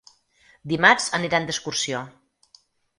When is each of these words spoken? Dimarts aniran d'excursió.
Dimarts 0.71 1.07
aniran 1.19 1.47
d'excursió. 1.53 2.05